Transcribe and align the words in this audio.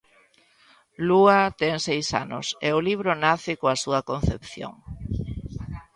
Lúa 1.07 1.39
ten 1.59 1.75
seis 1.87 2.07
anos 2.23 2.47
e 2.67 2.69
o 2.77 2.83
libro 2.87 3.11
nace 3.25 3.51
coa 3.61 3.75
súa 3.83 4.01
concepción. 4.09 4.73